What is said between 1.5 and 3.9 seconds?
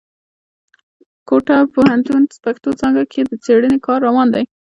پوهنتون پښتو څانګه کښي د څېړني